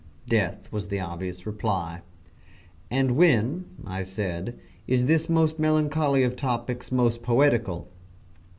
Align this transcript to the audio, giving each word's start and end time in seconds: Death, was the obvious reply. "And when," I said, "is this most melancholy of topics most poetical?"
Death, 0.27 0.71
was 0.71 0.87
the 0.87 0.99
obvious 0.99 1.45
reply. 1.45 2.01
"And 2.89 3.11
when," 3.15 3.65
I 3.85 4.01
said, 4.01 4.59
"is 4.87 5.05
this 5.05 5.29
most 5.29 5.59
melancholy 5.59 6.23
of 6.23 6.35
topics 6.35 6.91
most 6.91 7.21
poetical?" 7.21 7.87